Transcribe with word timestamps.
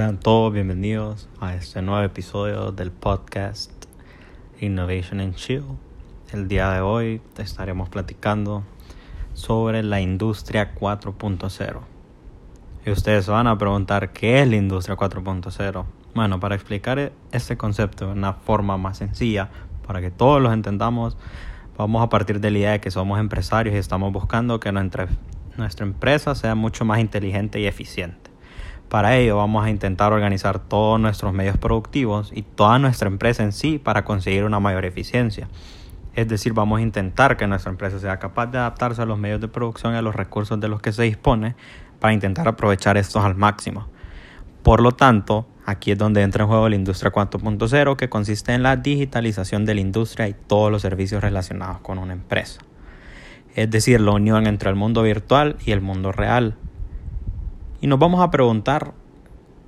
Sean 0.00 0.16
todos 0.16 0.50
bienvenidos 0.50 1.28
a 1.40 1.54
este 1.54 1.82
nuevo 1.82 2.02
episodio 2.02 2.72
del 2.72 2.90
podcast 2.90 3.70
Innovation 4.58 5.20
and 5.20 5.34
Chill. 5.34 5.62
El 6.32 6.48
día 6.48 6.70
de 6.70 6.80
hoy 6.80 7.20
te 7.34 7.42
estaremos 7.42 7.90
platicando 7.90 8.62
sobre 9.34 9.82
la 9.82 10.00
industria 10.00 10.74
4.0. 10.74 11.80
Y 12.86 12.90
ustedes 12.90 13.26
van 13.26 13.46
a 13.46 13.58
preguntar 13.58 14.10
qué 14.14 14.40
es 14.40 14.48
la 14.48 14.56
industria 14.56 14.96
4.0. 14.96 15.84
Bueno, 16.14 16.40
para 16.40 16.54
explicar 16.54 17.12
este 17.30 17.58
concepto 17.58 18.06
de 18.06 18.12
una 18.12 18.32
forma 18.32 18.78
más 18.78 18.96
sencilla, 18.96 19.50
para 19.86 20.00
que 20.00 20.10
todos 20.10 20.40
lo 20.40 20.50
entendamos, 20.50 21.18
vamos 21.76 22.02
a 22.02 22.08
partir 22.08 22.40
de 22.40 22.50
la 22.50 22.58
idea 22.58 22.70
de 22.70 22.80
que 22.80 22.90
somos 22.90 23.20
empresarios 23.20 23.74
y 23.74 23.78
estamos 23.78 24.10
buscando 24.14 24.60
que 24.60 24.72
nuestra 24.72 25.08
empresa 25.84 26.34
sea 26.34 26.54
mucho 26.54 26.86
más 26.86 27.00
inteligente 27.00 27.60
y 27.60 27.66
eficiente. 27.66 28.29
Para 28.90 29.16
ello 29.16 29.36
vamos 29.36 29.64
a 29.64 29.70
intentar 29.70 30.12
organizar 30.12 30.58
todos 30.58 30.98
nuestros 30.98 31.32
medios 31.32 31.56
productivos 31.56 32.32
y 32.34 32.42
toda 32.42 32.80
nuestra 32.80 33.06
empresa 33.06 33.44
en 33.44 33.52
sí 33.52 33.78
para 33.78 34.04
conseguir 34.04 34.42
una 34.42 34.58
mayor 34.58 34.84
eficiencia. 34.84 35.46
Es 36.16 36.26
decir, 36.26 36.54
vamos 36.54 36.80
a 36.80 36.82
intentar 36.82 37.36
que 37.36 37.46
nuestra 37.46 37.70
empresa 37.70 38.00
sea 38.00 38.18
capaz 38.18 38.48
de 38.48 38.58
adaptarse 38.58 39.00
a 39.00 39.06
los 39.06 39.16
medios 39.16 39.40
de 39.40 39.46
producción 39.46 39.94
y 39.94 39.96
a 39.96 40.02
los 40.02 40.16
recursos 40.16 40.58
de 40.58 40.66
los 40.66 40.82
que 40.82 40.90
se 40.90 41.04
dispone 41.04 41.54
para 42.00 42.14
intentar 42.14 42.48
aprovechar 42.48 42.96
estos 42.96 43.24
al 43.24 43.36
máximo. 43.36 43.86
Por 44.64 44.80
lo 44.80 44.90
tanto, 44.90 45.46
aquí 45.66 45.92
es 45.92 45.98
donde 45.98 46.22
entra 46.22 46.42
en 46.42 46.48
juego 46.48 46.68
la 46.68 46.74
industria 46.74 47.12
4.0 47.12 47.94
que 47.94 48.08
consiste 48.08 48.54
en 48.54 48.64
la 48.64 48.74
digitalización 48.74 49.66
de 49.66 49.76
la 49.76 49.82
industria 49.82 50.26
y 50.26 50.34
todos 50.34 50.72
los 50.72 50.82
servicios 50.82 51.22
relacionados 51.22 51.78
con 51.78 51.98
una 51.98 52.12
empresa. 52.12 52.60
Es 53.54 53.70
decir, 53.70 54.00
la 54.00 54.10
unión 54.10 54.48
entre 54.48 54.68
el 54.68 54.74
mundo 54.74 55.02
virtual 55.02 55.58
y 55.64 55.70
el 55.70 55.80
mundo 55.80 56.10
real, 56.10 56.56
y 57.80 57.86
nos 57.86 57.98
vamos 57.98 58.20
a 58.20 58.30
preguntar 58.30 58.92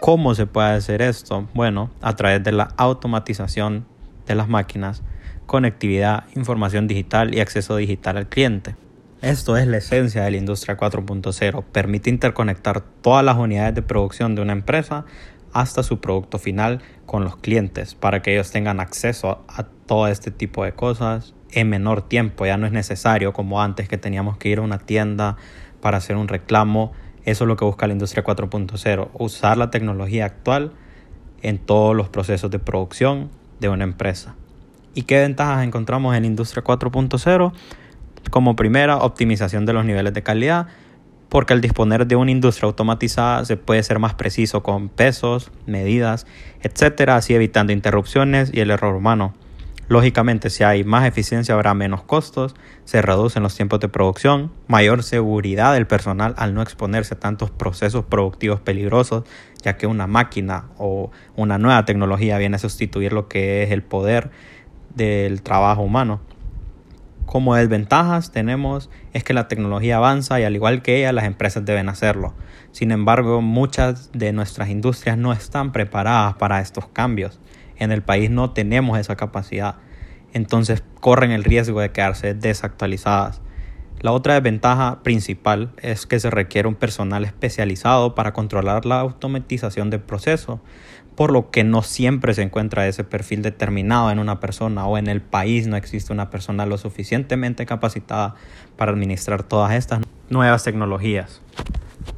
cómo 0.00 0.34
se 0.34 0.46
puede 0.46 0.72
hacer 0.72 1.02
esto. 1.02 1.48
Bueno, 1.54 1.90
a 2.02 2.14
través 2.16 2.42
de 2.44 2.52
la 2.52 2.68
automatización 2.76 3.86
de 4.26 4.34
las 4.34 4.48
máquinas, 4.48 5.02
conectividad, 5.46 6.24
información 6.34 6.86
digital 6.86 7.34
y 7.34 7.40
acceso 7.40 7.76
digital 7.76 8.16
al 8.16 8.28
cliente. 8.28 8.76
Esto 9.22 9.56
es 9.56 9.66
la 9.66 9.78
esencia 9.78 10.22
de 10.22 10.30
la 10.32 10.36
industria 10.36 10.76
4.0. 10.76 11.64
Permite 11.72 12.10
interconectar 12.10 12.82
todas 12.82 13.24
las 13.24 13.36
unidades 13.38 13.74
de 13.74 13.82
producción 13.82 14.34
de 14.34 14.42
una 14.42 14.52
empresa 14.52 15.06
hasta 15.54 15.82
su 15.82 16.00
producto 16.00 16.38
final 16.38 16.82
con 17.06 17.24
los 17.24 17.36
clientes 17.36 17.94
para 17.94 18.20
que 18.20 18.34
ellos 18.34 18.50
tengan 18.50 18.80
acceso 18.80 19.44
a 19.48 19.62
todo 19.62 20.08
este 20.08 20.30
tipo 20.30 20.64
de 20.64 20.72
cosas 20.72 21.34
en 21.52 21.70
menor 21.70 22.02
tiempo. 22.02 22.44
Ya 22.44 22.58
no 22.58 22.66
es 22.66 22.72
necesario 22.72 23.32
como 23.32 23.62
antes 23.62 23.88
que 23.88 23.96
teníamos 23.96 24.36
que 24.36 24.50
ir 24.50 24.58
a 24.58 24.62
una 24.62 24.78
tienda 24.78 25.36
para 25.80 25.98
hacer 25.98 26.16
un 26.16 26.28
reclamo 26.28 26.92
eso 27.24 27.44
es 27.44 27.48
lo 27.48 27.56
que 27.56 27.64
busca 27.64 27.86
la 27.86 27.92
industria 27.92 28.24
4.0, 28.24 29.08
usar 29.14 29.56
la 29.56 29.70
tecnología 29.70 30.26
actual 30.26 30.72
en 31.42 31.58
todos 31.58 31.94
los 31.94 32.08
procesos 32.08 32.50
de 32.50 32.58
producción 32.58 33.30
de 33.60 33.68
una 33.68 33.84
empresa. 33.84 34.34
¿Y 34.94 35.02
qué 35.02 35.20
ventajas 35.20 35.64
encontramos 35.64 36.14
en 36.14 36.22
la 36.22 36.26
industria 36.26 36.62
4.0? 36.62 37.52
Como 38.30 38.56
primera, 38.56 38.98
optimización 38.98 39.66
de 39.66 39.72
los 39.72 39.84
niveles 39.84 40.14
de 40.14 40.22
calidad, 40.22 40.66
porque 41.28 41.52
al 41.52 41.60
disponer 41.60 42.06
de 42.06 42.16
una 42.16 42.30
industria 42.30 42.66
automatizada 42.66 43.44
se 43.44 43.56
puede 43.56 43.82
ser 43.82 43.98
más 43.98 44.14
preciso 44.14 44.62
con 44.62 44.88
pesos, 44.88 45.50
medidas, 45.66 46.26
etcétera, 46.62 47.16
así 47.16 47.34
evitando 47.34 47.72
interrupciones 47.72 48.50
y 48.52 48.60
el 48.60 48.70
error 48.70 48.94
humano. 48.94 49.34
Lógicamente, 49.88 50.48
si 50.48 50.64
hay 50.64 50.82
más 50.82 51.06
eficiencia 51.06 51.54
habrá 51.54 51.74
menos 51.74 52.02
costos, 52.02 52.54
se 52.84 53.02
reducen 53.02 53.42
los 53.42 53.54
tiempos 53.54 53.80
de 53.80 53.88
producción, 53.88 54.50
mayor 54.66 55.02
seguridad 55.02 55.74
del 55.74 55.86
personal 55.86 56.34
al 56.38 56.54
no 56.54 56.62
exponerse 56.62 57.14
a 57.14 57.20
tantos 57.20 57.50
procesos 57.50 58.04
productivos 58.06 58.60
peligrosos, 58.60 59.24
ya 59.62 59.76
que 59.76 59.86
una 59.86 60.06
máquina 60.06 60.70
o 60.78 61.10
una 61.36 61.58
nueva 61.58 61.84
tecnología 61.84 62.38
viene 62.38 62.56
a 62.56 62.60
sustituir 62.60 63.12
lo 63.12 63.28
que 63.28 63.62
es 63.62 63.72
el 63.72 63.82
poder 63.82 64.30
del 64.94 65.42
trabajo 65.42 65.82
humano. 65.82 66.20
Como 67.26 67.54
desventajas 67.54 68.32
tenemos 68.32 68.90
es 69.12 69.24
que 69.24 69.34
la 69.34 69.48
tecnología 69.48 69.96
avanza 69.96 70.40
y 70.40 70.44
al 70.44 70.54
igual 70.54 70.82
que 70.82 70.98
ella 70.98 71.12
las 71.12 71.24
empresas 71.24 71.64
deben 71.64 71.88
hacerlo. 71.88 72.34
Sin 72.72 72.90
embargo, 72.90 73.42
muchas 73.42 74.10
de 74.12 74.32
nuestras 74.32 74.68
industrias 74.68 75.18
no 75.18 75.32
están 75.32 75.72
preparadas 75.72 76.34
para 76.36 76.60
estos 76.60 76.86
cambios 76.88 77.40
en 77.76 77.92
el 77.92 78.02
país 78.02 78.30
no 78.30 78.50
tenemos 78.50 78.98
esa 78.98 79.16
capacidad. 79.16 79.76
Entonces 80.32 80.82
corren 81.00 81.30
el 81.30 81.44
riesgo 81.44 81.80
de 81.80 81.92
quedarse 81.92 82.34
desactualizadas. 82.34 83.40
La 84.00 84.12
otra 84.12 84.34
desventaja 84.34 85.02
principal 85.02 85.70
es 85.80 86.06
que 86.06 86.20
se 86.20 86.28
requiere 86.28 86.68
un 86.68 86.74
personal 86.74 87.24
especializado 87.24 88.14
para 88.14 88.32
controlar 88.32 88.84
la 88.84 89.00
automatización 89.00 89.88
del 89.88 90.00
proceso, 90.00 90.60
por 91.14 91.32
lo 91.32 91.50
que 91.50 91.64
no 91.64 91.82
siempre 91.82 92.34
se 92.34 92.42
encuentra 92.42 92.86
ese 92.86 93.04
perfil 93.04 93.42
determinado 93.42 94.10
en 94.10 94.18
una 94.18 94.40
persona 94.40 94.86
o 94.86 94.98
en 94.98 95.06
el 95.06 95.22
país 95.22 95.66
no 95.68 95.76
existe 95.76 96.12
una 96.12 96.28
persona 96.28 96.66
lo 96.66 96.76
suficientemente 96.76 97.66
capacitada 97.66 98.34
para 98.76 98.92
administrar 98.92 99.42
todas 99.42 99.72
estas 99.72 100.00
nuevas 100.28 100.64
tecnologías. 100.64 101.40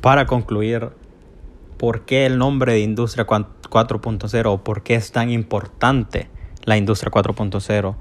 Para 0.00 0.26
concluir, 0.26 0.90
¿por 1.76 2.04
qué 2.04 2.26
el 2.26 2.38
nombre 2.38 2.72
de 2.72 2.80
Industria 2.80 3.26
4.0 3.68 4.46
o 4.46 4.64
por 4.64 4.82
qué 4.82 4.94
es 4.94 5.12
tan 5.12 5.30
importante 5.30 6.28
la 6.64 6.76
industria 6.76 7.10
4.0. 7.10 7.96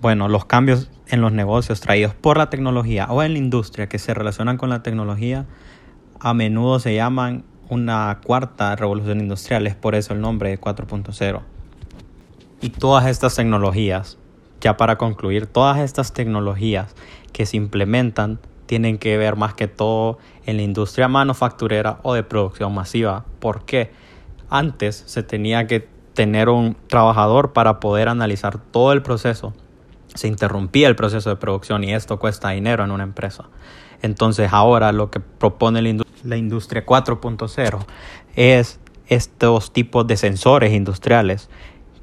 Bueno, 0.00 0.28
los 0.28 0.44
cambios 0.44 0.90
en 1.08 1.20
los 1.20 1.32
negocios 1.32 1.80
traídos 1.80 2.14
por 2.14 2.36
la 2.36 2.50
tecnología 2.50 3.06
o 3.10 3.22
en 3.22 3.32
la 3.32 3.38
industria 3.38 3.88
que 3.88 3.98
se 3.98 4.14
relacionan 4.14 4.56
con 4.56 4.70
la 4.70 4.82
tecnología 4.82 5.46
a 6.24 6.34
menudo 6.34 6.78
se 6.78 6.94
llaman 6.94 7.44
una 7.68 8.20
cuarta 8.24 8.76
revolución 8.76 9.20
industrial, 9.20 9.66
es 9.66 9.74
por 9.74 9.94
eso 9.94 10.12
el 10.12 10.20
nombre 10.20 10.50
de 10.50 10.60
4.0. 10.60 11.40
Y 12.60 12.70
todas 12.70 13.06
estas 13.06 13.34
tecnologías, 13.34 14.18
ya 14.60 14.76
para 14.76 14.98
concluir, 14.98 15.46
todas 15.46 15.78
estas 15.78 16.12
tecnologías 16.12 16.94
que 17.32 17.44
se 17.44 17.56
implementan 17.56 18.38
tienen 18.66 18.98
que 18.98 19.16
ver 19.16 19.34
más 19.34 19.54
que 19.54 19.66
todo 19.66 20.18
en 20.46 20.58
la 20.58 20.62
industria 20.62 21.08
manufacturera 21.08 21.98
o 22.04 22.14
de 22.14 22.22
producción 22.22 22.72
masiva. 22.72 23.24
¿Por 23.40 23.64
qué? 23.64 23.90
Antes 24.54 25.02
se 25.06 25.22
tenía 25.22 25.66
que 25.66 25.88
tener 26.12 26.50
un 26.50 26.76
trabajador 26.86 27.54
para 27.54 27.80
poder 27.80 28.10
analizar 28.10 28.58
todo 28.58 28.92
el 28.92 29.00
proceso. 29.00 29.54
Se 30.14 30.28
interrumpía 30.28 30.88
el 30.88 30.94
proceso 30.94 31.30
de 31.30 31.36
producción 31.36 31.84
y 31.84 31.94
esto 31.94 32.18
cuesta 32.18 32.50
dinero 32.50 32.84
en 32.84 32.90
una 32.90 33.02
empresa. 33.02 33.48
Entonces 34.02 34.52
ahora 34.52 34.92
lo 34.92 35.10
que 35.10 35.20
propone 35.20 35.80
la, 36.24 36.36
industria 36.36 36.84
4.0 36.84 37.78
es 38.36 38.78
estos 39.06 39.72
tipos 39.72 40.06
de 40.06 40.18
sensores 40.18 40.74
industriales 40.74 41.48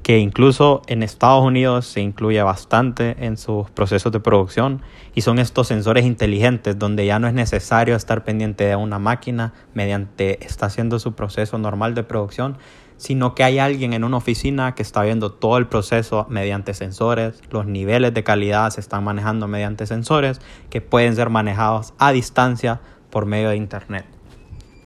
que 0.02 0.18
incluso 0.18 0.82
en 0.86 1.02
Estados 1.02 1.44
Unidos 1.44 1.86
se 1.86 2.00
incluye 2.00 2.42
bastante 2.42 3.16
en 3.24 3.36
sus 3.36 3.70
procesos 3.70 4.10
de 4.12 4.20
producción 4.20 4.82
y 5.14 5.20
son 5.20 5.38
estos 5.38 5.68
sensores 5.68 6.06
inteligentes 6.06 6.78
donde 6.78 7.04
ya 7.04 7.18
no 7.18 7.28
es 7.28 7.34
necesario 7.34 7.96
estar 7.96 8.24
pendiente 8.24 8.64
de 8.64 8.76
una 8.76 8.98
máquina 8.98 9.52
mediante 9.74 10.44
está 10.44 10.66
haciendo 10.66 10.98
su 10.98 11.12
proceso 11.12 11.58
normal 11.58 11.94
de 11.94 12.02
producción, 12.02 12.56
sino 12.96 13.34
que 13.34 13.44
hay 13.44 13.58
alguien 13.58 13.92
en 13.92 14.04
una 14.04 14.16
oficina 14.16 14.74
que 14.74 14.82
está 14.82 15.02
viendo 15.02 15.32
todo 15.32 15.58
el 15.58 15.66
proceso 15.66 16.26
mediante 16.28 16.74
sensores, 16.74 17.42
los 17.50 17.66
niveles 17.66 18.14
de 18.14 18.24
calidad 18.24 18.70
se 18.70 18.80
están 18.80 19.04
manejando 19.04 19.48
mediante 19.48 19.86
sensores 19.86 20.40
que 20.70 20.80
pueden 20.80 21.14
ser 21.14 21.30
manejados 21.30 21.94
a 21.98 22.12
distancia 22.12 22.80
por 23.10 23.26
medio 23.26 23.50
de 23.50 23.56
internet. 23.56 24.19